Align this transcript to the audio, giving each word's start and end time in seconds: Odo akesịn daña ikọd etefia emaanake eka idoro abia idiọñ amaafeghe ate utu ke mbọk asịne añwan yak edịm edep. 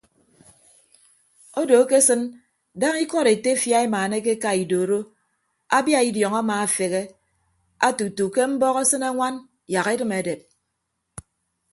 Odo 1.61 1.75
akesịn 1.83 2.21
daña 2.79 3.01
ikọd 3.03 3.27
etefia 3.33 3.77
emaanake 3.87 4.31
eka 4.37 4.51
idoro 4.63 4.99
abia 5.77 5.99
idiọñ 6.09 6.33
amaafeghe 6.41 7.03
ate 7.87 8.01
utu 8.09 8.25
ke 8.33 8.41
mbọk 8.51 8.77
asịne 8.81 9.07
añwan 9.11 9.35
yak 9.73 9.87
edịm 9.93 10.11
edep. 10.21 10.41